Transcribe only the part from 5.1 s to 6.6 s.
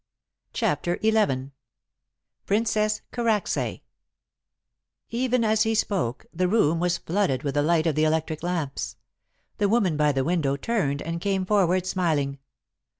Even as he spoke the